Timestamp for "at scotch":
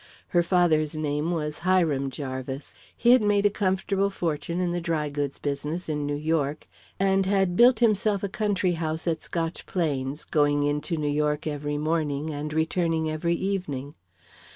9.07-9.67